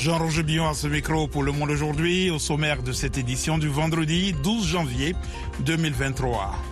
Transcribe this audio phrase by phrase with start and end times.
[0.00, 3.68] Jean-Roger Billon à ce micro pour Le Monde aujourd'hui, au sommaire de cette édition du
[3.68, 5.14] vendredi 12 janvier
[5.66, 6.69] 2023.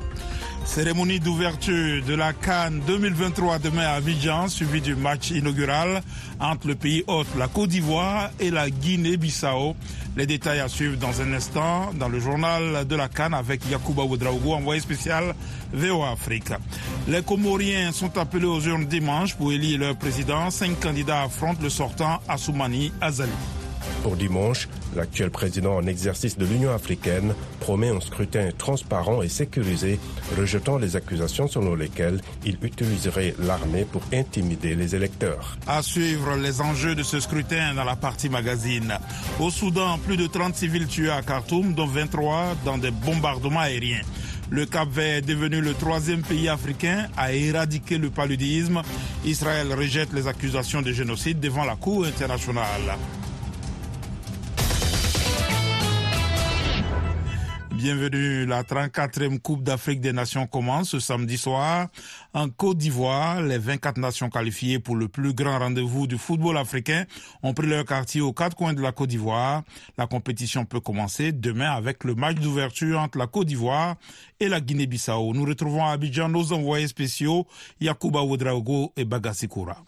[0.79, 6.03] Cérémonie d'ouverture de la Cannes 2023 demain à Abidjan, suivi du match inaugural
[6.39, 9.75] entre le pays hôte, la Côte d'Ivoire et la Guinée-Bissau.
[10.17, 14.05] Les détails à suivre dans un instant dans le journal de la Cannes avec Yacouba
[14.05, 15.35] Ouedraogo, envoyé spécial
[15.73, 16.53] VOA Afrique.
[17.09, 20.49] Les Comoriens sont appelés aux urnes dimanche pour élire leur président.
[20.53, 23.33] Cinq candidats affrontent le sortant Assoumani Azali.
[24.03, 29.99] Pour dimanche, l'actuel président en exercice de l'Union africaine promet un scrutin transparent et sécurisé,
[30.37, 35.59] rejetant les accusations selon lesquelles il utiliserait l'armée pour intimider les électeurs.
[35.67, 38.99] À suivre les enjeux de ce scrutin dans la partie magazine.
[39.41, 44.03] Au Soudan, plus de 30 civils tués à Khartoum, dont 23 dans des bombardements aériens.
[44.51, 48.81] Le Cap Vert est devenu le troisième pays africain à éradiquer le paludisme.
[49.25, 52.97] Israël rejette les accusations de génocide devant la Cour internationale.
[57.79, 58.45] Bienvenue.
[58.45, 61.87] La 34e Coupe d'Afrique des Nations commence ce samedi soir
[62.35, 63.41] en Côte d'Ivoire.
[63.41, 67.05] Les 24 nations qualifiées pour le plus grand rendez-vous du football africain
[67.45, 69.63] ont pris leur quartier aux quatre coins de la Côte d'Ivoire.
[69.97, 73.95] La compétition peut commencer demain avec le match d'ouverture entre la Côte d'Ivoire
[74.41, 75.33] et la Guinée-Bissau.
[75.33, 77.47] Nous retrouvons à Abidjan nos envoyés spéciaux
[77.81, 79.88] Yakuba Ouedraogo et Bagasikura.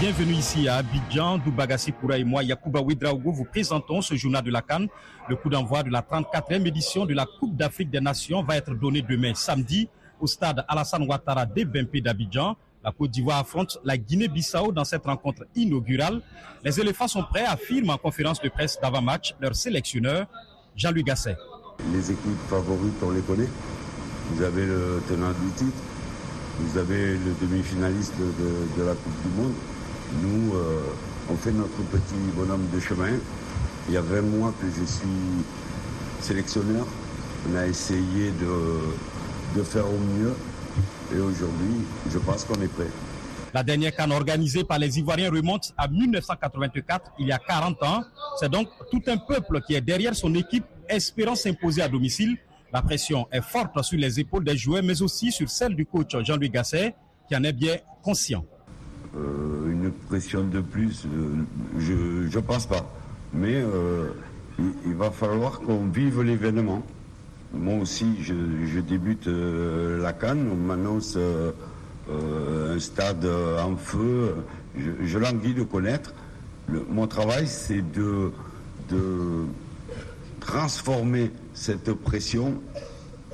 [0.00, 1.38] Bienvenue ici à Abidjan.
[1.38, 4.88] Doubagassi Koura et moi, Yacouba Ouedraogo, vous présentons ce journal de la Cannes.
[5.28, 8.74] Le coup d'envoi de la 34e édition de la Coupe d'Afrique des Nations va être
[8.74, 9.88] donné demain samedi
[10.20, 12.56] au stade Alassane Ouattara des Bempé d'Abidjan.
[12.84, 16.20] La Côte d'Ivoire affronte la Guinée-Bissau dans cette rencontre inaugurale.
[16.62, 20.26] Les éléphants sont prêts, affirme en conférence de presse d'avant-match leur sélectionneur,
[20.76, 21.36] Jean-Louis Gasset.
[21.92, 23.48] Les équipes favorites, on les connaît.
[24.30, 25.78] Vous avez le tenant du titre,
[26.58, 29.54] vous avez le demi-finaliste de, de, la Coupe du Monde.
[30.22, 30.80] Nous, euh,
[31.30, 33.10] on fait notre petit bonhomme de chemin.
[33.88, 35.06] Il y a 20 mois que je suis
[36.20, 36.86] sélectionneur.
[37.50, 40.34] On a essayé de, de faire au mieux.
[41.14, 42.88] Et aujourd'hui, je pense qu'on est prêt.
[43.54, 48.02] La dernière canne organisée par les Ivoiriens remonte à 1984, il y a 40 ans.
[48.38, 52.36] C'est donc tout un peuple qui est derrière son équipe, espérant s'imposer à domicile.
[52.72, 56.14] La pression est forte sur les épaules des joueurs, mais aussi sur celle du coach
[56.22, 56.94] Jean-Louis Gasset,
[57.28, 58.44] qui en est bien conscient.
[59.16, 59.55] Euh,
[59.86, 61.44] une pression de plus, euh,
[61.78, 62.90] je ne pense pas.
[63.32, 64.10] Mais euh,
[64.86, 66.82] il, va falloir qu'on vive l'événement.
[67.52, 68.34] Moi aussi, je,
[68.66, 71.16] je débute euh, la Cannes, on m'annonce
[72.08, 74.36] un stade en feu.
[74.78, 76.14] Je, je languis de connaître.
[76.68, 78.32] Le, mon travail, c'est de,
[78.90, 79.44] de
[80.40, 82.60] transformer cette pression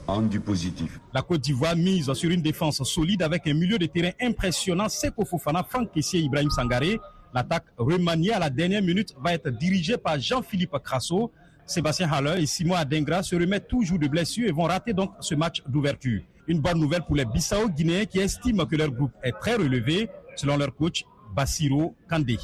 [0.06, 1.00] en du positif.
[1.12, 4.88] La Côte d'Ivoire mise sur une défense solide avec un milieu de terrain impressionnant.
[4.88, 7.00] Seko Fofana, Franck Kessier, Ibrahim Sangaré.
[7.34, 11.30] L'attaque remaniée à la dernière minute va être dirigée par Jean-Philippe Crasso.
[11.64, 15.34] Sébastien Haller et Simon Adengra se remettent toujours de blessures et vont rater donc ce
[15.34, 16.20] match d'ouverture.
[16.48, 20.08] Une bonne nouvelle pour les Bissau guinéens qui estiment que leur groupe est très relevé,
[20.36, 22.38] selon leur coach Bassiro Kandé.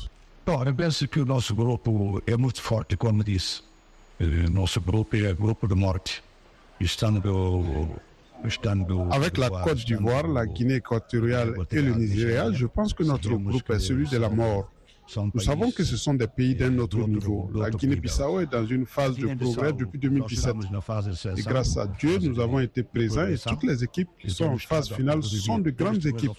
[0.48, 3.60] Eu penso que o nosso grupo é muito forte, como disse.
[4.18, 6.22] O nosso grupo é o grupo de morte.
[9.10, 13.70] Avec la Côte d'Ivoire, la Guinée équatoriale et le Nigeria, je pense que notre groupe
[13.70, 14.70] est celui de la mort.
[15.34, 17.50] Nous savons que ce sont des pays d'un autre niveau.
[17.54, 20.54] La Guinée-Bissau est dans une phase de progrès depuis 2017.
[21.36, 24.58] Et grâce à Dieu, nous avons été présents et toutes les équipes qui sont en
[24.58, 26.32] phase finale sont de grandes équipes.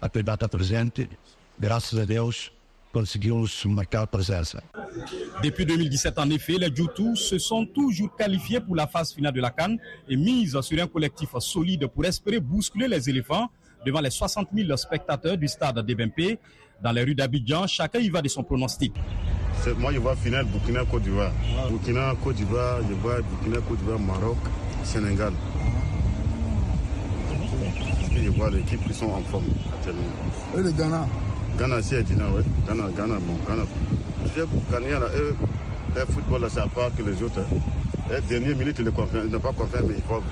[0.00, 1.00] Até data presente,
[3.66, 4.62] marcar presença.
[5.42, 9.40] Depuis 2017, en effet, les Joutou se sont toujours qualifiés pour la phase finale de
[9.40, 9.78] la Cannes
[10.08, 13.48] et misent sur un collectif solide pour espérer bousculer les éléphants
[13.84, 16.38] devant les 60 000 spectateurs du stade d'Ebempe.
[16.82, 18.92] Dans les rues d'Abidjan, chacun y va de son pronostic.
[19.78, 21.32] Moi, je vois finale Burkina-Côte d'Ivoire.
[21.70, 24.38] Burkina-Côte d'Ivoire, je vois Burkina-Côte d'Ivoire, Maroc,
[24.82, 25.32] Sénégal.
[28.16, 30.02] Et je vois les équipes qui sont en forme actuellement.
[30.58, 31.06] Et le Ghana?
[31.58, 32.42] Ghana, c'est Dina, oui.
[32.66, 33.62] Ghana, Ghana, bon, Ghana.
[34.36, 35.34] Je Ghana, là, eux,
[35.94, 37.40] le football, là, c'est à part que les autres.
[38.10, 40.22] Les dernières minutes, ils ne pas confiance, mais il faut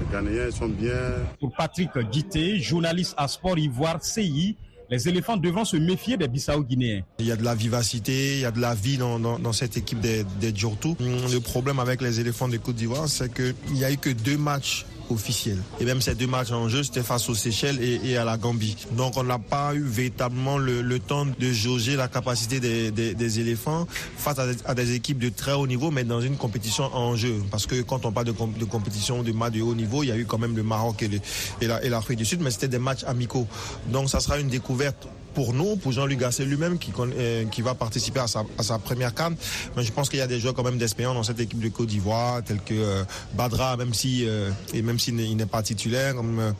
[0.00, 0.92] Les Ghanéens sont bien.
[1.40, 4.56] Pour Patrick Guité, journaliste à Sport Ivoire CI,
[4.90, 7.02] les éléphants devront se méfier des Bissau-Guinéens.
[7.18, 9.52] Il y a de la vivacité, il y a de la vie dans, dans, dans
[9.52, 10.96] cette équipe des, des Djortou.
[11.00, 14.36] Le problème avec les éléphants de Côte d'Ivoire, c'est qu'il n'y a eu que deux
[14.38, 15.58] matchs officielle.
[15.80, 18.76] Et même ces deux matchs en jeu, c'était face aux Seychelles et, à la Gambie.
[18.92, 23.86] Donc on n'a pas eu véritablement le, temps de jauger la capacité des, éléphants
[24.16, 27.42] face à des, équipes de très haut niveau, mais dans une compétition en jeu.
[27.50, 30.16] Parce que quand on parle de, compétition de match de haut niveau, il y a
[30.16, 31.20] eu quand même le Maroc et,
[31.60, 33.46] et l'Afrique du Sud, mais c'était des matchs amicaux.
[33.88, 35.06] Donc ça sera une découverte
[35.36, 39.36] pour nous, pour Jean-Luc Gasset lui-même qui, euh, qui va participer à sa, première canne.
[39.76, 41.68] Mais je pense qu'il y a des joueurs quand même d'expérience dans cette équipe de
[41.68, 43.04] Côte d'Ivoire, tels que euh,
[43.34, 46.54] Badra, même si euh, et même s'il n'est pas titulaire, comme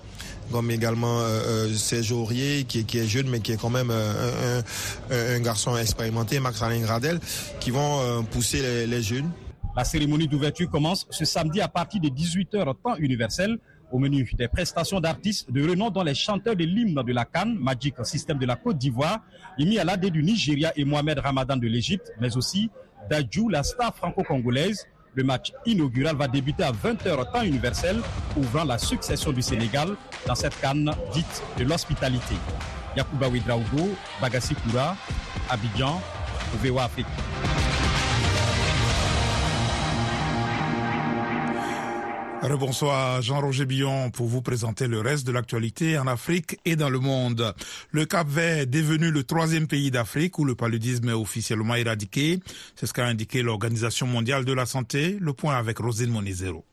[0.53, 1.23] comme également
[1.75, 6.83] Serge Aurier, qui, qui, est jeune mais qui est quand même un, garçon expérimenté, Max-Alain
[6.83, 7.19] Gradel,
[7.59, 9.29] qui vont pousser les, les jeunes.
[9.77, 13.59] La cérémonie d'ouverture commence ce samedi à partir de 18h temps universel
[13.91, 17.57] au menu des prestations d'artistes de renom dont les chanteurs de l'hymne de la Cannes,
[17.59, 19.21] Magic System de la Côte d'Ivoire,
[19.59, 22.71] Imi Alade du Nigeria et Mohamed Ramadan de l'Égypte, mais aussi
[23.09, 24.87] Dajou, la star franco-congolaise.
[25.15, 27.97] Le match inaugural va débuter à 20h temps universel,
[28.37, 29.97] ouvrant la succession du Sénégal
[30.27, 32.35] dans cette canne dite de l'hospitalité.
[32.97, 34.95] Yakuba Ouedraogo, Bagassi Koura,
[35.49, 36.01] Abidjan,
[36.63, 37.07] VOA Afrique.
[42.55, 47.01] Bonsoir Jean-Roger Billon pour vous présenter le reste de l'actualité en Afrique et dans le
[47.01, 47.55] monde.
[47.91, 52.39] Le Cap Vert est devenu le troisième pays d'Afrique où le paludisme est officiellement éradiqué.
[52.77, 55.17] C'est ce qu'a indiqué l'Organisation mondiale de la santé.
[55.21, 56.65] Le point avec Rosine Monizero.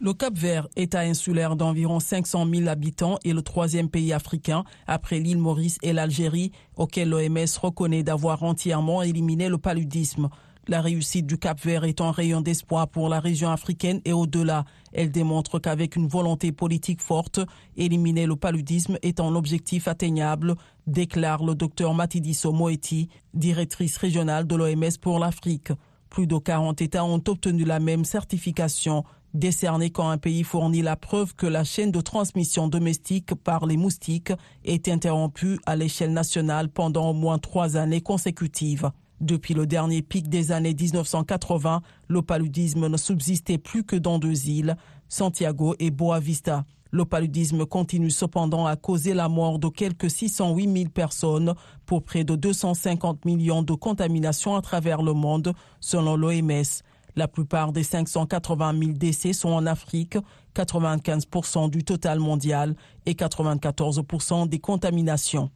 [0.00, 5.20] Le Cap Vert, État insulaire d'environ 500 000 habitants, est le troisième pays africain, après
[5.20, 10.28] l'île Maurice et l'Algérie, auquel l'OMS reconnaît d'avoir entièrement éliminé le paludisme.
[10.66, 14.64] La réussite du Cap Vert est un rayon d'espoir pour la région africaine et au-delà.
[14.94, 17.38] Elle démontre qu'avec une volonté politique forte,
[17.76, 20.54] éliminer le paludisme est un objectif atteignable,
[20.86, 25.70] déclare le docteur Matidiso Moeti, directrice régionale de l'OMS pour l'Afrique.
[26.08, 30.96] Plus de 40 États ont obtenu la même certification, décernée quand un pays fournit la
[30.96, 34.32] preuve que la chaîne de transmission domestique par les moustiques
[34.64, 38.90] est interrompue à l'échelle nationale pendant au moins trois années consécutives.
[39.24, 44.50] Depuis le dernier pic des années 1980, le paludisme ne subsistait plus que dans deux
[44.50, 44.76] îles,
[45.08, 46.66] Santiago et Boa Vista.
[46.90, 51.54] Le paludisme continue cependant à causer la mort de quelques 608 000 personnes
[51.86, 56.82] pour près de 250 millions de contaminations à travers le monde, selon l'OMS.
[57.16, 60.18] La plupart des 580 000 décès sont en Afrique,
[60.54, 62.76] 95% du total mondial
[63.06, 65.50] et 94% des contaminations.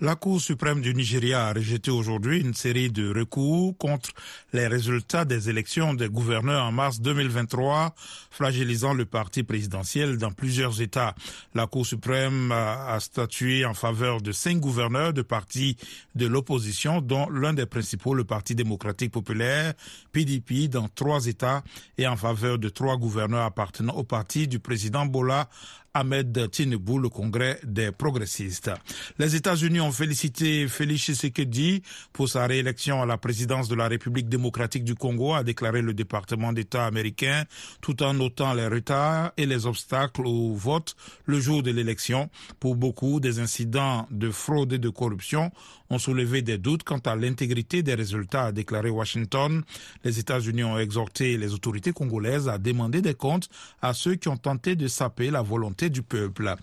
[0.00, 4.10] La Cour suprême du Nigeria a rejeté aujourd'hui une série de recours contre
[4.52, 7.94] les résultats des élections des gouverneurs en mars 2023,
[8.30, 11.14] fragilisant le parti présidentiel dans plusieurs États.
[11.54, 15.76] La Cour suprême a statué en faveur de cinq gouverneurs de partis
[16.14, 19.74] de l'opposition, dont l'un des principaux, le Parti démocratique populaire,
[20.12, 21.62] PDP, dans trois États,
[21.96, 25.48] et en faveur de trois gouverneurs appartenant au parti du président Bola
[25.94, 28.70] Ahmed Tinubu, le Congrès des progressistes.
[29.18, 31.82] Les États-Unis ont félicité Félix Tshisekedi
[32.12, 35.94] pour sa réélection à la présidence de la République démocratique du Congo, a déclaré le
[35.94, 37.44] département d'État américain,
[37.80, 40.94] tout en notant les retards et les obstacles au vote
[41.26, 42.30] le jour de l'élection.
[42.60, 45.50] Pour beaucoup, des incidents de fraude et de corruption
[45.90, 49.62] ont soulevé des doutes quant à l'intégrité des résultats, a déclaré Washington.
[50.04, 53.48] Les États-Unis ont exhorté les autorités congolaises à demander des comptes
[53.80, 56.54] à ceux qui ont tenté de saper la volonté du peuple.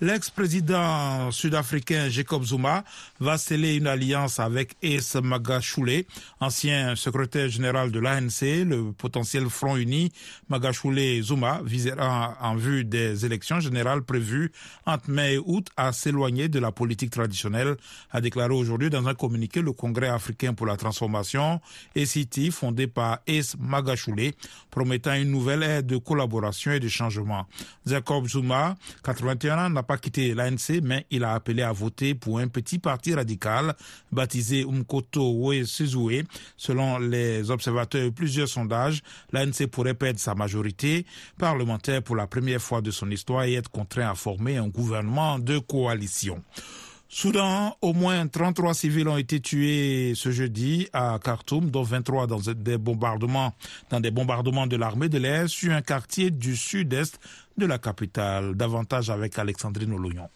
[0.00, 2.84] L'ex-président sud-africain Jacob Zuma
[3.18, 6.04] va sceller une alliance avec Es Magashule,
[6.40, 10.12] ancien secrétaire général de l'ANC, le potentiel Front Uni.
[10.48, 14.52] Magashule Zuma visera en vue des élections générales prévues
[14.86, 17.76] entre mai et août à s'éloigner de la politique traditionnelle,
[18.10, 21.60] a déclaré aujourd'hui aujourd'hui dans un communiqué le Congrès africain pour la transformation,
[21.96, 24.30] ECT, fondé par Es Magashule,
[24.70, 27.46] promettant une nouvelle ère de collaboration et de changement.
[27.84, 32.38] Jacob Zuma, 81 ans, n'a pas quitté l'ANC, mais il a appelé à voter pour
[32.38, 33.74] un petit parti radical
[34.12, 35.64] baptisé Umkoto We.
[36.56, 41.04] Selon les observateurs et plusieurs sondages, l'ANC pourrait perdre sa majorité
[41.38, 45.40] parlementaire pour la première fois de son histoire et être contraint à former un gouvernement
[45.40, 46.40] de coalition.
[47.12, 52.38] Soudan, au moins 33 civils ont été tués ce jeudi à Khartoum, dont 23 dans
[52.38, 53.52] des bombardements,
[53.90, 57.18] dans des bombardements de l'armée de l'air sur un quartier du sud-est
[57.58, 58.54] de la capitale.
[58.54, 60.28] Davantage avec Alexandrine Oloyon.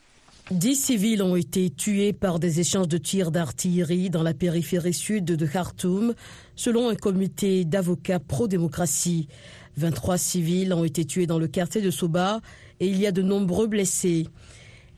[0.50, 5.26] Dix civils ont été tués par des échanges de tirs d'artillerie dans la périphérie sud
[5.26, 6.12] de Khartoum,
[6.56, 9.28] selon un comité d'avocats pro-démocratie.
[9.76, 12.40] 23 civils ont été tués dans le quartier de Soba
[12.80, 14.26] et il y a de nombreux blessés.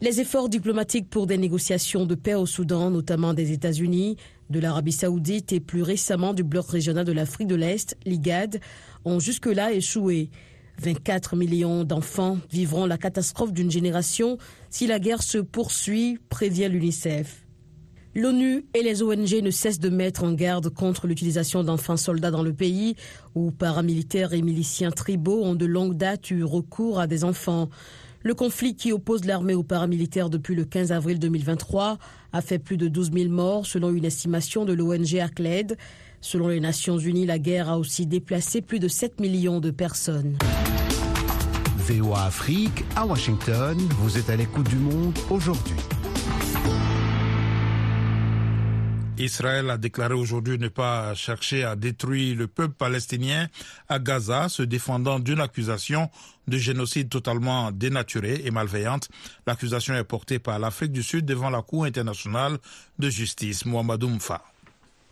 [0.02, 4.18] Les efforts diplomatiques pour des négociations de paix au Soudan, notamment des États-Unis,
[4.50, 8.60] de l'Arabie saoudite et plus récemment du bloc régional de l'Afrique de l'Est, l'IGAD,
[9.06, 10.28] ont jusque-là échoué.
[10.82, 14.36] 24 millions d'enfants vivront la catastrophe d'une génération
[14.68, 17.46] si la guerre se poursuit, prévient l'UNICEF.
[18.14, 22.42] L'ONU et les ONG ne cessent de mettre en garde contre l'utilisation d'enfants soldats dans
[22.42, 22.96] le pays,
[23.34, 27.70] où paramilitaires et miliciens tribaux ont de longue date eu recours à des enfants.
[28.26, 31.96] Le conflit qui oppose l'armée aux paramilitaires depuis le 15 avril 2023
[32.32, 35.76] a fait plus de 12 000 morts selon une estimation de l'ONG ACLED.
[36.20, 40.36] Selon les Nations Unies, la guerre a aussi déplacé plus de 7 millions de personnes.
[41.76, 45.76] VOA Afrique, à Washington, vous êtes à l'écoute du monde aujourd'hui.
[49.18, 53.48] Israël a déclaré aujourd'hui ne pas chercher à détruire le peuple palestinien
[53.88, 56.10] à Gaza, se défendant d'une accusation
[56.46, 59.08] de génocide totalement dénaturée et malveillante.
[59.46, 62.58] L'accusation est portée par l'Afrique du Sud devant la Cour internationale
[62.98, 63.64] de justice.
[63.64, 64.42] Mohamedou Mfa.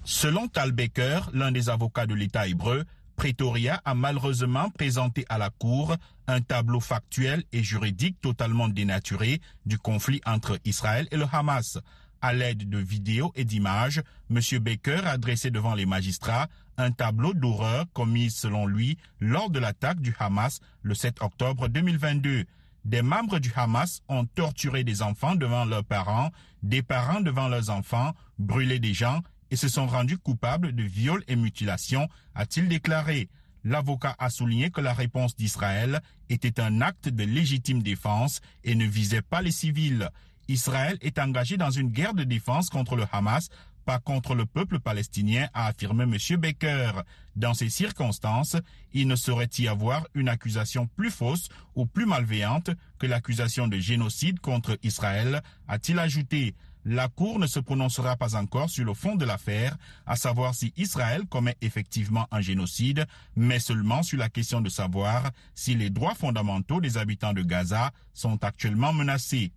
[0.04, 2.84] Selon Tal Baker, l'un des avocats de l'État hébreu,
[3.16, 5.96] Pretoria a malheureusement présenté à la Cour
[6.26, 11.78] un tableau factuel et juridique totalement dénaturé du conflit entre Israël et le Hamas.
[12.24, 14.00] À l'aide de vidéos et d'images,
[14.30, 14.40] M.
[14.58, 20.00] Baker a dressé devant les magistrats un tableau d'horreur commis selon lui lors de l'attaque
[20.00, 22.46] du Hamas le 7 octobre 2022.
[22.86, 26.30] Des membres du Hamas ont torturé des enfants devant leurs parents,
[26.62, 31.24] des parents devant leurs enfants, brûlé des gens et se sont rendus coupables de viols
[31.28, 33.28] et mutilations, a-t-il déclaré.
[33.64, 36.00] L'avocat a souligné que la réponse d'Israël
[36.30, 40.08] était un acte de légitime défense et ne visait pas les civils.
[40.48, 43.48] Israël est engagé dans une guerre de défense contre le Hamas,
[43.84, 46.16] pas contre le peuple palestinien, a affirmé M.
[46.38, 46.92] Baker.
[47.36, 48.56] Dans ces circonstances,
[48.92, 53.78] il ne saurait y avoir une accusation plus fausse ou plus malveillante que l'accusation de
[53.78, 56.54] génocide contre Israël, a-t-il ajouté.
[56.86, 60.74] La Cour ne se prononcera pas encore sur le fond de l'affaire, à savoir si
[60.76, 66.14] Israël commet effectivement un génocide, mais seulement sur la question de savoir si les droits
[66.14, 69.50] fondamentaux des habitants de Gaza sont actuellement menacés.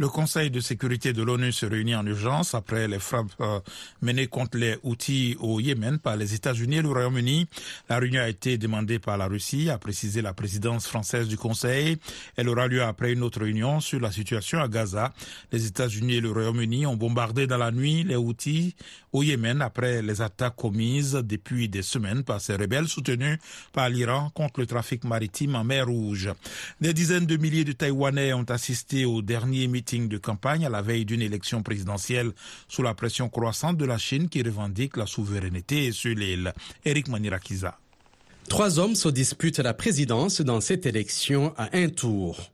[0.00, 3.58] Le Conseil de sécurité de l'ONU se réunit en urgence après les frappes euh,
[4.00, 7.48] menées contre les outils au Yémen par les États-Unis et le Royaume-Uni.
[7.88, 11.98] La réunion a été demandée par la Russie, a précisé la présidence française du Conseil.
[12.36, 15.12] Elle aura lieu après une autre réunion sur la situation à Gaza.
[15.50, 18.76] Les États-Unis et le Royaume-Uni ont bombardé dans la nuit les outils
[19.12, 23.38] au Yémen après les attaques commises depuis des semaines par ces rebelles soutenus
[23.72, 26.30] par l'Iran contre le trafic maritime en mer Rouge.
[26.80, 30.82] Des dizaines de milliers de Taïwanais ont assisté au dernier meeting de campagne à la
[30.82, 32.32] veille d'une élection présidentielle
[32.68, 36.52] sous la pression croissante de la Chine qui revendique la souveraineté sur l'île.
[36.84, 37.78] Eric Manirakiza.
[38.48, 42.50] Trois hommes se disputent la présidence dans cette élection à un tour.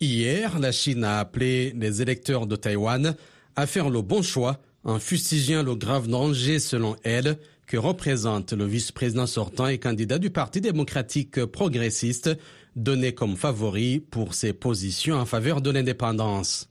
[0.00, 3.16] Hier, la Chine a appelé les électeurs de Taïwan
[3.54, 8.66] à faire le bon choix en fustigeant le grave danger, selon elle, que représente le
[8.66, 12.30] vice-président sortant et candidat du Parti démocratique progressiste,
[12.76, 16.68] donné comme favori pour ses positions en faveur de l'indépendance.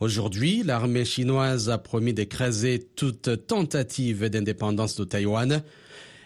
[0.00, 5.62] Aujourd'hui, l'armée chinoise a promis d'écraser toute tentative d'indépendance de Taïwan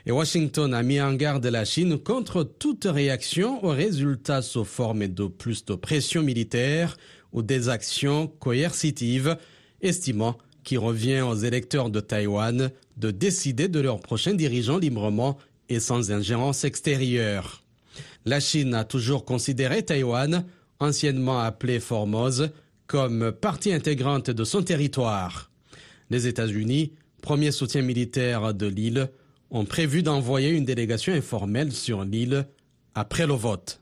[0.07, 5.07] et Washington a mis en garde la Chine contre toute réaction aux résultats sous forme
[5.09, 6.97] de plus de pression militaire
[7.33, 9.37] ou des actions coercitives,
[9.83, 15.38] estimant qu'il revient aux électeurs de Taïwan de décider de leurs prochains dirigeants librement
[15.69, 17.60] et sans ingérence extérieure.
[18.27, 20.45] La Chine a toujours considéré Taïwan,
[20.79, 22.50] anciennement appelé Formose,
[22.87, 25.50] comme partie intégrante de son territoire.
[26.11, 29.11] Les États-Unis, premier soutien militaire de l'île,
[29.50, 32.47] ont prévu d'envoyer une délégation informelle sur l'île
[32.95, 33.80] après le vote.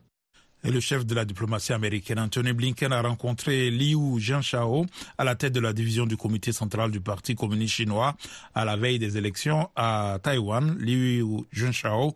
[0.69, 4.85] Et le chef de la diplomatie américaine, Anthony Blinken, a rencontré Liu Jianshao
[5.17, 8.15] à la tête de la division du comité central du Parti communiste chinois
[8.55, 10.77] à la veille des élections à Taïwan.
[10.79, 12.15] Liu Jianshao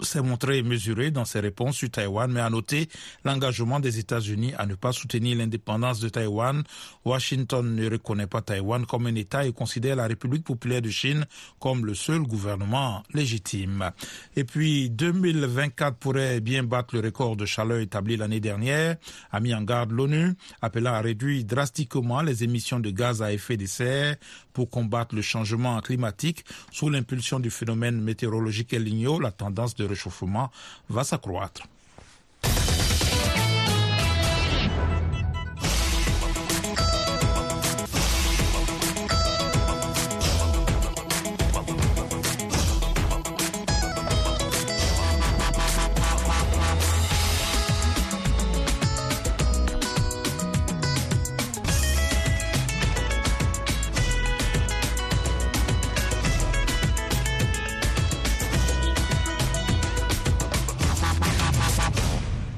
[0.00, 2.88] s'est montré mesuré dans ses réponses sur Taïwan, mais a noté
[3.24, 6.64] l'engagement des États-Unis à ne pas soutenir l'indépendance de Taïwan.
[7.04, 11.24] Washington ne reconnaît pas Taïwan comme un État et considère la République populaire de Chine
[11.60, 13.92] comme le seul gouvernement légitime.
[14.34, 18.96] Et puis 2024 pourrait bien battre le record de chaleur établi l'année dernière
[19.32, 23.58] a mis en garde l'ONU, appelant à réduire drastiquement les émissions de gaz à effet
[23.58, 24.16] de serre
[24.54, 26.44] pour combattre le changement climatique.
[26.70, 30.50] Sous l'impulsion du phénomène météorologique El Niño, la tendance de réchauffement
[30.88, 31.64] va s'accroître.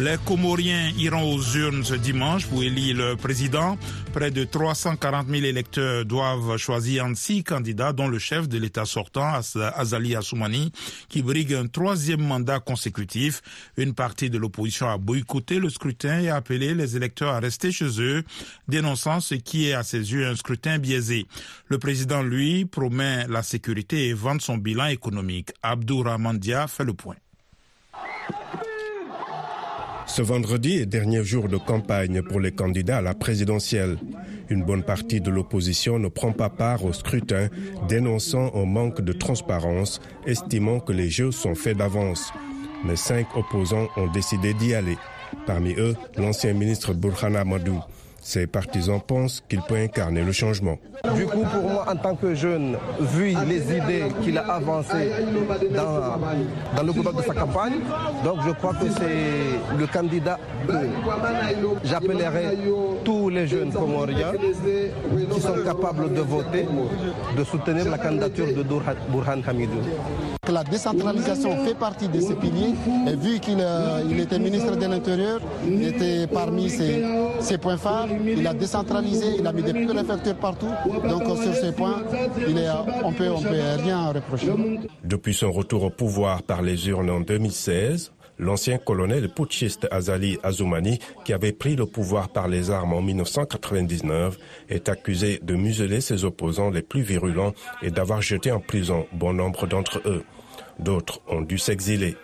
[0.00, 3.76] Les Comoriens iront aux urnes ce dimanche pour élire le président.
[4.12, 8.84] Près de 340 000 électeurs doivent choisir entre six candidats, dont le chef de l'État
[8.84, 9.32] sortant,
[9.74, 10.70] Azali Assoumani,
[11.08, 13.42] qui brigue un troisième mandat consécutif.
[13.76, 17.72] Une partie de l'opposition a boycotté le scrutin et a appelé les électeurs à rester
[17.72, 18.22] chez eux,
[18.68, 21.26] dénonçant ce qui est à ses yeux un scrutin biaisé.
[21.66, 25.50] Le président, lui, promet la sécurité et vante son bilan économique.
[25.64, 27.16] Abdourahman Dia fait le point.
[30.08, 33.98] Ce vendredi est dernier jour de campagne pour les candidats à la présidentielle.
[34.48, 37.48] Une bonne partie de l'opposition ne prend pas part au scrutin,
[37.88, 42.32] dénonçant un manque de transparence, estimant que les jeux sont faits d'avance.
[42.84, 44.96] Mais cinq opposants ont décidé d'y aller.
[45.46, 47.78] Parmi eux, l'ancien ministre Burhana Madou.
[48.28, 50.76] Ses partisans pensent qu'il peut incarner le changement.
[51.16, 55.10] Du coup, pour moi, en tant que jeune, vu les idées qu'il a avancées
[55.74, 56.18] dans,
[56.76, 57.72] dans le gouvernement de sa campagne,
[58.22, 60.74] donc je crois que c'est le candidat que
[61.84, 62.58] j'appellerai
[63.02, 64.32] tous les jeunes comoriens
[65.32, 66.66] qui sont capables de voter,
[67.34, 69.80] de soutenir la candidature de Burhan Hamidou.
[70.52, 72.74] La décentralisation fait partie de ces piliers
[73.06, 77.04] et vu qu'il euh, était ministre de l'Intérieur, il était parmi ses,
[77.40, 80.70] ses points phares il a décentralisé, il a mis des préfectures partout.
[81.08, 82.02] Donc sur ce point,
[82.48, 82.68] il est,
[83.04, 84.52] on peut, on peut rien reprocher.
[85.04, 90.98] Depuis son retour au pouvoir par les urnes en 2016, l'ancien colonel putschiste Azali Azoumani,
[91.24, 96.24] qui avait pris le pouvoir par les armes en 1999, est accusé de museler ses
[96.24, 100.24] opposants les plus virulents et d'avoir jeté en prison bon nombre d'entre eux.
[100.78, 102.16] D'autres ont dû s'exiler.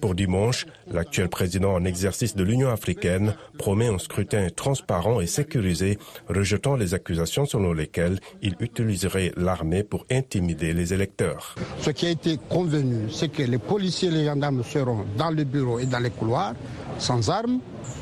[0.00, 5.98] Pour dimanche, l'actuel président en exercice de l'Union africaine promet un scrutin transparent et sécurisé,
[6.28, 11.54] rejetant les accusations selon lesquelles il utiliserait l'armée pour intimider les électeurs.
[11.80, 15.44] Ce qui a été convenu, c'est que les policiers et les gendarmes seront dans le
[15.44, 16.54] bureau et dans les couloirs,
[16.98, 17.60] sans armes,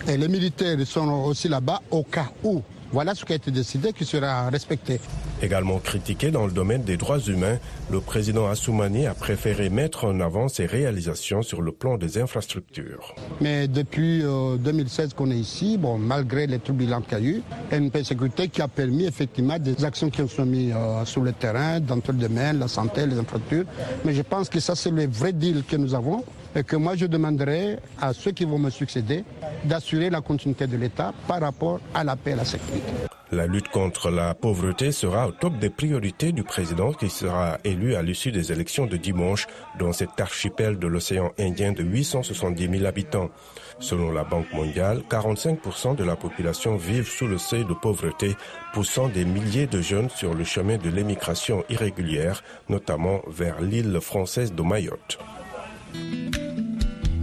[0.08, 3.92] et les militaires seront aussi là-bas au cas où voilà ce qui a été décidé
[3.92, 5.00] qui sera respecté.
[5.42, 7.58] Également critiqué dans le domaine des droits humains,
[7.90, 13.14] le président Assoumani a préféré mettre en avant ses réalisations sur le plan des infrastructures.
[13.40, 17.72] Mais depuis 2016 qu'on est ici, bon, malgré les turbulences qu'il y a eu, il
[17.72, 20.72] y a une paix sécurité qui a permis effectivement des actions qui ont sont mises
[20.74, 23.64] euh, sur le terrain, dans tout le domaine, la santé, les infrastructures.
[24.04, 26.24] Mais je pense que ça, c'est le vrai deal que nous avons
[26.62, 29.24] que moi je demanderai à ceux qui vont me succéder
[29.64, 32.92] d'assurer la continuité de l'État par rapport à la paix et la sécurité.
[33.32, 37.96] La lutte contre la pauvreté sera au top des priorités du président qui sera élu
[37.96, 39.48] à l'issue des élections de dimanche
[39.80, 43.30] dans cet archipel de l'océan Indien de 870 000 habitants.
[43.80, 48.36] Selon la Banque mondiale, 45% de la population vivent sous le seuil de pauvreté,
[48.72, 54.54] poussant des milliers de jeunes sur le chemin de l'émigration irrégulière, notamment vers l'île française
[54.54, 55.18] de Mayotte.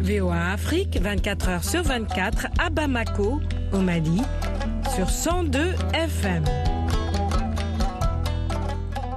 [0.02, 3.40] VOA Afrique, 24 heures sur 24 à Bamako,
[3.72, 4.22] au Mali,
[4.96, 6.44] sur 102 FM.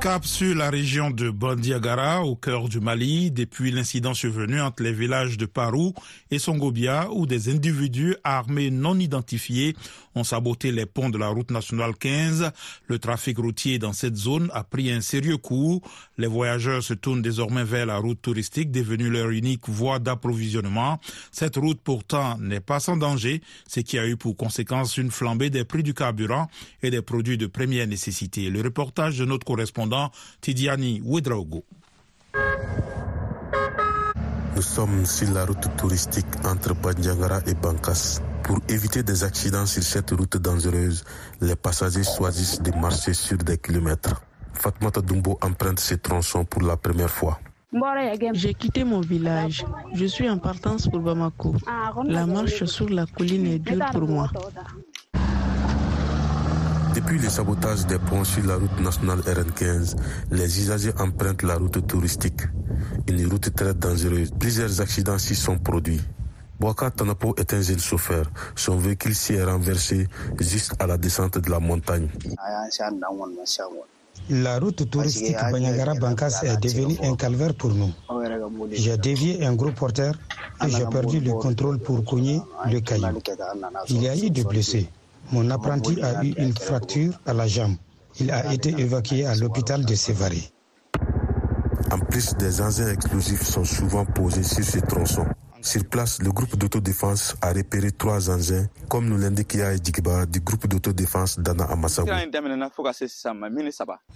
[0.01, 4.93] Cap sur la région de Bandiagara, au cœur du Mali, depuis l'incident survenu entre les
[4.93, 5.95] villages de Parou
[6.31, 9.75] et Songobia, où des individus armés non identifiés
[10.17, 12.51] ont saboté les ponts de la route nationale 15.
[12.89, 15.81] Le trafic routier dans cette zone a pris un sérieux coup.
[16.19, 20.99] Les voyageurs se tournent désormais vers la route touristique, devenue leur unique voie d'approvisionnement.
[21.31, 25.51] Cette route pourtant n'est pas sans danger, ce qui a eu pour conséquence une flambée
[25.51, 26.49] des prix du carburant
[26.83, 28.49] et des produits de première nécessité.
[28.51, 31.65] Le reportage de notre correspondant Tidiani Ouedraogo.
[34.57, 38.23] Nous sommes sur la route touristique entre Bandiagara et Bankas.
[38.47, 41.03] Pour éviter des accidents sur cette route dangereuse,
[41.41, 44.23] les passagers choisissent de marcher sur des kilomètres.
[44.53, 47.41] Fatmata Dumbo emprunte ces tronçons pour la première fois.
[48.35, 49.65] J'ai quitté mon village.
[49.95, 51.57] Je suis en partance pour Bamako.
[52.05, 54.31] La marche sur la colline est dure pour moi.
[56.95, 59.97] Depuis le sabotage des ponts sur la route nationale RN15,
[60.31, 62.43] les usagers empruntent la route touristique.
[63.09, 64.31] Une route très dangereuse.
[64.39, 66.01] Plusieurs accidents s'y sont produits.
[66.59, 68.31] Boaka Tanapo est un jeune chauffeur.
[68.55, 70.09] Son véhicule s'y est renversé
[70.41, 72.09] juste à la descente de la montagne.
[74.31, 77.93] La route touristique Banyagara-Bankas est devenue un calvaire pour nous.
[78.73, 80.15] J'ai dévié un gros porteur
[80.65, 82.41] et j'ai perdu le contrôle pour cogner
[82.71, 83.21] le caillou.
[83.89, 84.89] Il y a eu des blessés.
[85.33, 87.77] Mon apprenti a eu une fracture à la jambe.
[88.19, 90.43] Il a été évacué à l'hôpital de Sévaré.
[91.93, 95.27] En plus, des engins explosifs sont souvent posés sur ces tronçons.
[95.63, 100.41] Sur place, le groupe d'autodéfense a repéré trois engins, comme nous l'indique Yahi Djigba du
[100.41, 102.11] groupe d'autodéfense d'Anna Amasago.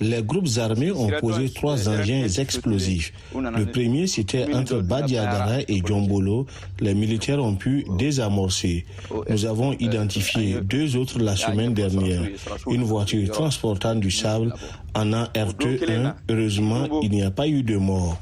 [0.01, 3.13] Les groupes armés ont posé trois engins explosifs.
[3.35, 6.47] Le premier, c'était entre Badiagara et Djombolo.
[6.81, 8.85] Les militaires ont pu désamorcer.
[9.29, 12.23] Nous avons identifié deux autres la semaine dernière.
[12.69, 14.55] Une voiture transportant du sable
[14.95, 16.15] en un RT1.
[16.29, 18.19] Heureusement, il n'y a pas eu de mort.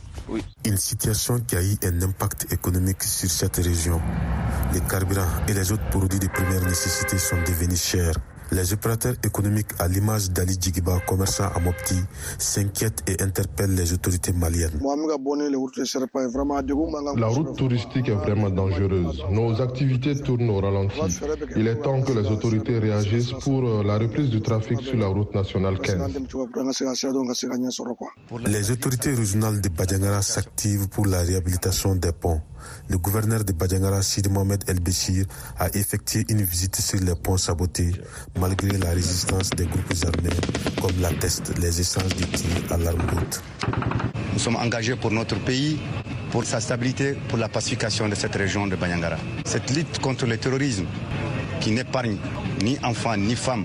[0.65, 4.01] Une situation qui a eu un impact économique sur cette région.
[4.75, 8.15] Les carburants et les autres produits de première nécessité sont devenus chers.
[8.51, 11.97] Les opérateurs économiques, à l'image d'Ali Djigiba, commerçant à Mopti,
[12.39, 14.81] s'inquiètent et interpellent les autorités maliennes.
[17.17, 19.23] La route touristique est vraiment dangereuse.
[19.31, 20.99] Nos activités tournent au ralenti.
[21.57, 25.09] Il est temps que les autorités réagissent pour euh, la reprise du trafic sur la
[25.09, 25.99] route nationale 15.
[28.47, 32.41] Les autorités régionales de Badjangara s'activent pour la réhabilitation des ponts.
[32.89, 35.27] Le gouverneur de Badjangara, Sid Mohamed El Béchir,
[35.59, 37.93] a effectué une visite sur les ponts sabotés,
[38.39, 40.31] malgré la résistance des groupes armés,
[40.81, 43.43] comme l'attestent les essences de tir à l'arme haute.
[44.33, 45.79] Nous sommes engagés pour notre pays,
[46.31, 49.17] pour sa stabilité, pour la pacification de cette région de Banyangara.
[49.45, 50.87] Cette lutte contre le terrorisme,
[51.61, 52.17] qui n'épargne
[52.63, 53.65] ni enfants ni femmes,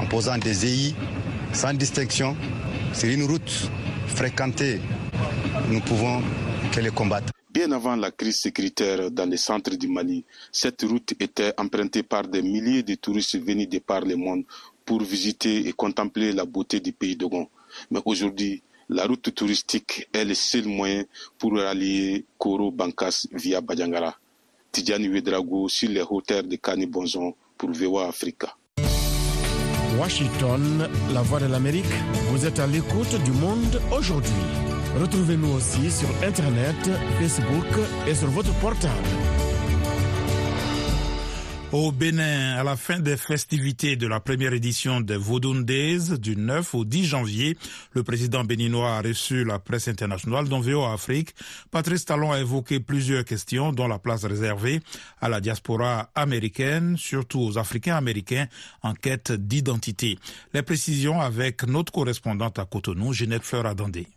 [0.00, 0.94] en posant des EI
[1.52, 2.36] sans distinction,
[2.92, 3.70] c'est une route
[4.06, 4.80] fréquentée.
[5.70, 6.22] Nous pouvons
[6.72, 7.32] que les combattre.
[7.52, 12.28] Bien avant la crise sécuritaire dans les centres du Mali, cette route était empruntée par
[12.28, 14.44] des milliers de touristes venus de par le monde
[14.84, 17.48] pour visiter et contempler la beauté du pays d'Ogon.
[17.90, 21.04] Mais aujourd'hui, la route touristique est le seul moyen
[21.38, 24.16] pour rallier Koro Bankas via Badjangara.
[24.70, 28.54] Tidjani Wedrago sur les hauteurs de Kani Bonzon pour VOA Africa.
[29.98, 31.84] Washington, la voix de l'Amérique,
[32.30, 34.30] vous êtes à l'écoute du monde aujourd'hui.
[34.98, 36.76] Retrouvez-nous aussi sur Internet,
[37.18, 37.66] Facebook
[38.08, 39.08] et sur votre portable.
[41.72, 46.34] Au Bénin, à la fin des festivités de la première édition des Vodun Days du
[46.34, 47.56] 9 au 10 janvier,
[47.92, 51.32] le président béninois a reçu la presse internationale dont VOA Afrique.
[51.70, 54.80] Patrice Talon a évoqué plusieurs questions dont la place réservée
[55.20, 58.48] à la diaspora américaine, surtout aux Africains américains
[58.82, 60.18] en quête d'identité.
[60.52, 64.08] Les précisions avec notre correspondante à Cotonou, Ginette Fleur Adandé.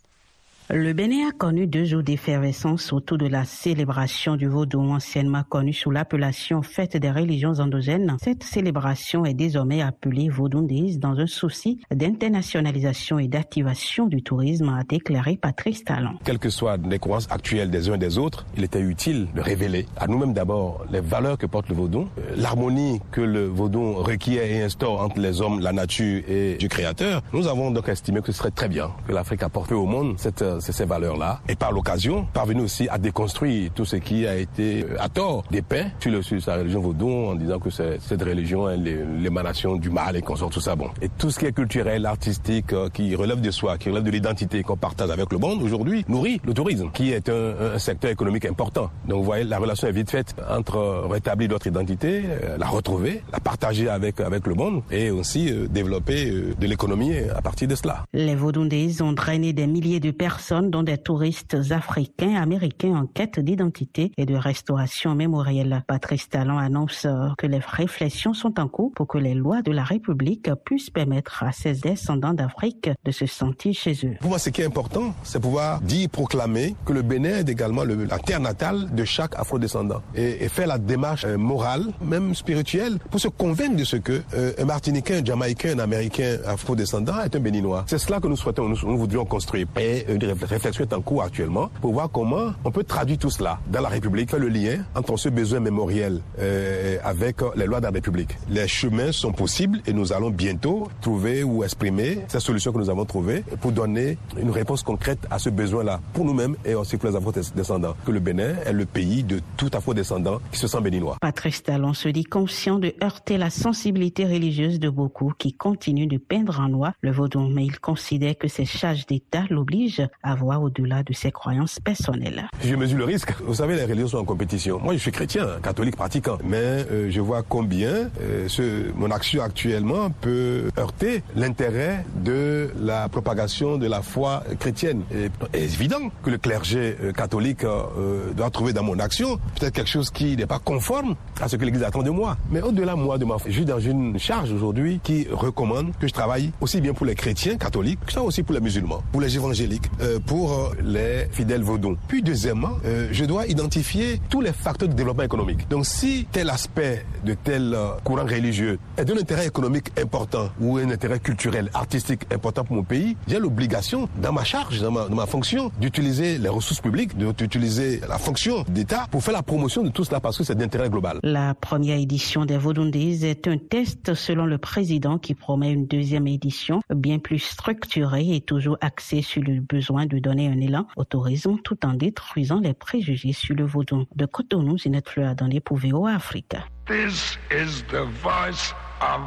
[0.69, 5.73] Le Bénin a connu deux jours d'effervescence autour de la célébration du vaudou, anciennement connu
[5.73, 8.15] sous l'appellation Fête des religions endogènes.
[8.21, 14.85] Cette célébration est désormais appelée Vaudoundise dans un souci d'internationalisation et d'activation du tourisme, a
[14.85, 16.17] déclaré Patrice Talon.
[16.23, 19.41] Quelles que soient les croyances actuelles des uns et des autres, il était utile de
[19.41, 24.45] révéler à nous-mêmes d'abord les valeurs que porte le vaudou, l'harmonie que le vaudou requiert
[24.45, 27.21] et instaure entre les hommes, la nature et Dieu créateur.
[27.33, 30.41] Nous avons donc estimé que ce serait très bien que l'Afrique apporte au monde cette
[30.59, 31.39] ces valeurs-là.
[31.47, 35.85] Et par l'occasion, parvenu aussi à déconstruire tout ce qui a été à tort dépeint
[35.99, 40.15] sur, le, sur sa religion vaudou en disant que cette religion est l'émanation du mal
[40.15, 40.89] et qu'on sort tout ça bon.
[41.01, 44.63] Et tout ce qui est culturel, artistique, qui relève de soi, qui relève de l'identité
[44.63, 48.45] qu'on partage avec le monde aujourd'hui, nourrit le tourisme, qui est un, un, secteur économique
[48.45, 48.89] important.
[49.07, 52.23] Donc vous voyez, la relation est vite faite entre rétablir notre identité,
[52.57, 57.13] la retrouver, la partager avec, avec le monde et aussi euh, développer euh, de l'économie
[57.35, 58.05] à partir de cela.
[58.13, 63.39] Les Vaudundais ont drainé des milliers de personnes dont des touristes africains, américains en quête
[63.39, 65.83] d'identité et de restauration mémorielle.
[65.87, 69.83] Patrice Talon annonce que les réflexions sont en cours pour que les lois de la
[69.83, 74.15] République puissent permettre à ces descendants d'Afrique de se sentir chez eux.
[74.19, 77.83] Pour moi, ce qui est important, c'est pouvoir dire, proclamer que le Bénin est également
[77.83, 82.35] le, la terre natale de chaque afro-descendant et, et, faire la démarche euh, morale, même
[82.35, 87.21] spirituelle, pour se convaincre de ce que euh, un Martiniquais, un Jamaïcain, un Américain afro-descendant
[87.21, 87.85] est un Béninois.
[87.87, 89.67] C'est cela que nous souhaitons, nous, nous voudrions construire.
[89.79, 93.59] Et une réflexion est en cours actuellement pour voir comment on peut traduire tout cela
[93.67, 97.85] dans la République, faire le lien entre ce besoin mémoriel euh, avec les lois de
[97.85, 98.37] la République.
[98.49, 102.89] Les chemins sont possibles et nous allons bientôt trouver ou exprimer ces solutions que nous
[102.89, 107.09] avons trouvées pour donner une réponse concrète à ce besoin-là pour nous-mêmes et aussi pour
[107.09, 107.95] les afro-descendants.
[108.05, 111.17] Que le Bénin est le pays de tout afro-descendant qui se sent béninois.
[111.21, 116.17] Patrice Talon se dit conscient de heurter la sensibilité religieuse de beaucoup qui continuent de
[116.17, 120.61] peindre en noir le vaudou, mais il considère que ces charges d'État l'obligent à voir
[120.61, 122.47] au-delà de ses croyances personnelles.
[122.63, 123.33] Je mesure le risque.
[123.45, 124.79] Vous savez, les religions sont en compétition.
[124.79, 129.43] Moi, je suis chrétien, catholique pratiquant, mais euh, je vois combien euh, ce, mon action
[129.43, 135.03] actuellement peut heurter l'intérêt de la propagation de la foi chrétienne.
[135.13, 139.73] Et, est évident que le clergé euh, catholique euh, doit trouver dans mon action peut-être
[139.73, 142.37] quelque chose qui n'est pas conforme à ce que l'Église attend de moi.
[142.49, 146.07] Mais au-delà moi de ma foi, je suis dans une charge aujourd'hui qui recommande que
[146.07, 149.21] je travaille aussi bien pour les chrétiens catholiques que ça aussi pour les musulmans, pour
[149.21, 149.89] les évangéliques,
[150.25, 151.97] pour les fidèles vaudons.
[152.07, 152.77] Puis deuxièmement,
[153.11, 155.67] je dois identifier tous les facteurs de développement économique.
[155.69, 160.89] Donc si tel aspect de tel courant religieux est d'un intérêt économique important ou un
[160.89, 165.71] intérêt culturel, artistique important pour mon pays, j'ai l'obligation, dans ma charge, dans ma, fonction,
[165.79, 170.19] d'utiliser les ressources publiques, d'utiliser la fonction d'État pour faire la promotion de tout cela
[170.19, 171.19] parce que c'est d'intérêt global.
[171.23, 176.27] La première édition des Vaudundis est un test selon le président qui promet une deuxième
[176.27, 181.03] édition bien plus structurée et toujours axée sur le besoin de donner un élan au
[181.03, 184.05] tourisme tout en détruisant les préjugés sur le vaudou.
[184.15, 186.55] De Cotonou, Zinette Fleur dans les VOA Afrique.
[186.87, 189.21] This is the voice of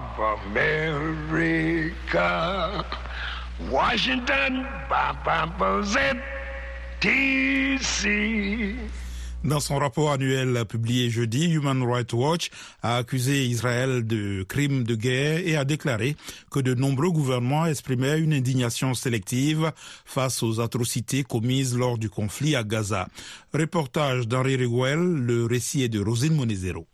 [0.53, 2.15] America.
[3.71, 4.67] Washington,
[7.01, 8.07] DC.
[9.47, 12.51] Dans son rapport annuel publié jeudi, Human Rights Watch
[12.83, 16.17] a accusé Israël de crimes de guerre et a déclaré
[16.51, 19.71] que de nombreux gouvernements exprimaient une indignation sélective
[20.05, 23.07] face aux atrocités commises lors du conflit à Gaza.
[23.55, 26.89] Reportage d'Henri Riguel, le récit est de Rosine Monezero.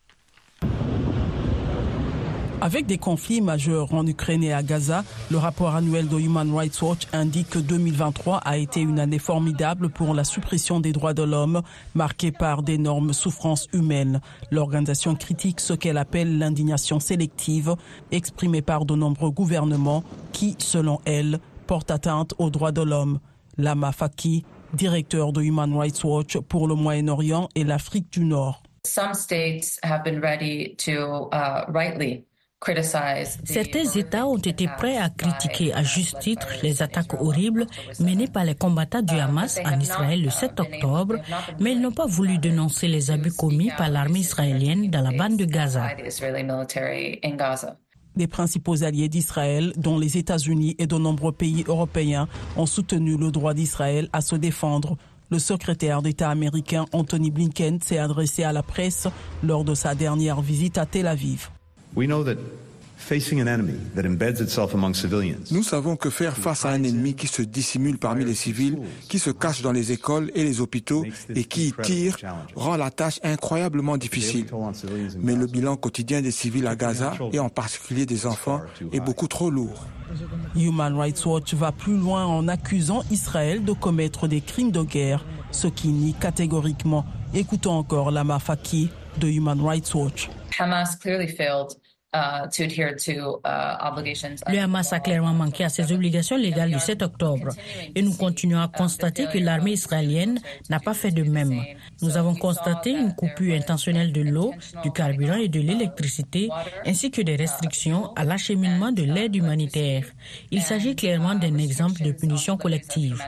[2.64, 6.80] Avec des conflits majeurs en Ukraine et à Gaza, le rapport annuel de Human Rights
[6.80, 11.24] Watch indique que 2023 a été une année formidable pour la suppression des droits de
[11.24, 11.62] l'homme,
[11.96, 14.20] marquée par d'énormes souffrances humaines.
[14.52, 17.74] L'organisation critique ce qu'elle appelle l'indignation sélective,
[18.12, 23.18] exprimée par de nombreux gouvernements qui, selon elle, portent atteinte aux droits de l'homme.
[23.58, 28.62] Lama Faki, directeur de Human Rights Watch pour le Moyen-Orient et l'Afrique du Nord.
[28.86, 32.24] Some states have been ready to uh, rightly
[33.44, 37.66] Certains États ont été prêts à critiquer à juste titre les attaques horribles
[37.98, 41.16] menées par les combattants du Hamas en Israël le 7 octobre,
[41.58, 45.36] mais ils n'ont pas voulu dénoncer les abus commis par l'armée israélienne dans la bande
[45.36, 45.88] de Gaza.
[48.14, 53.30] Les principaux alliés d'Israël, dont les États-Unis et de nombreux pays européens, ont soutenu le
[53.30, 54.98] droit d'Israël à se défendre.
[55.30, 59.08] Le secrétaire d'État américain Anthony Blinken s'est adressé à la presse
[59.42, 61.48] lors de sa dernière visite à Tel Aviv.
[65.50, 68.78] Nous savons que faire face à un ennemi qui se dissimule parmi les civils,
[69.08, 72.16] qui se cache dans les écoles et les hôpitaux et qui tire
[72.54, 74.46] rend la tâche incroyablement difficile.
[75.20, 78.60] Mais le bilan quotidien des civils à Gaza, et en particulier des enfants,
[78.92, 79.86] est beaucoup trop lourd.
[80.56, 85.24] Human Rights Watch va plus loin en accusant Israël de commettre des crimes de guerre,
[85.50, 87.04] ce qui nie catégoriquement.
[87.34, 90.28] Écoutons encore Lama Faki de Human Rights Watch.
[90.58, 91.81] Hamas Uh, uh,
[94.48, 97.48] le Hamas a clairement manqué à ses obligations légales du 7 octobre
[97.94, 101.62] et nous continuons à constater que l'armée israélienne n'a pas fait de même.
[102.02, 106.50] Nous avons constaté une coupure intentionnelle de l'eau, du carburant et de l'électricité,
[106.84, 110.04] ainsi que des restrictions à l'acheminement de l'aide humanitaire.
[110.50, 113.22] Il s'agit clairement d'un exemple de punition collective.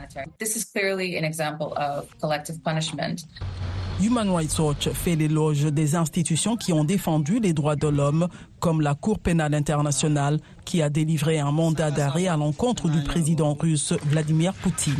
[4.00, 8.28] Human Rights Watch fait l'éloge des institutions qui ont défendu les droits de l'homme,
[8.59, 13.54] comme la Cour pénale internationale qui a délivré un mandat d'arrêt à l'encontre du président
[13.54, 14.94] russe Vladimir Poutine.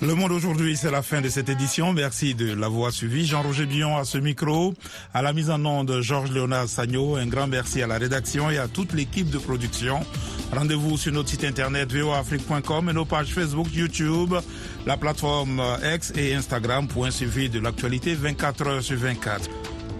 [0.00, 1.92] Le monde aujourd'hui, c'est la fin de cette édition.
[1.92, 3.26] Merci de l'avoir suivi.
[3.26, 4.72] Jean-Roger Bion à ce micro,
[5.12, 7.16] à la mise en onde Georges Léonard Sagno.
[7.16, 10.00] Un grand merci à la rédaction et à toute l'équipe de production.
[10.54, 14.34] Rendez-vous sur notre site internet voafrique.com et nos pages Facebook, YouTube,
[14.86, 19.50] la plateforme X et Instagram pour un suivi de l'actualité 24 heures sur 24.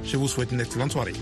[0.03, 1.13] Je vous souhaite une excellente soirée.